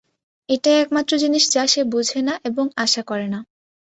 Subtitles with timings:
[0.49, 3.39] এটাই একমাত্র জিনিস যা সে বুঝেনা এবং আশা করেনা।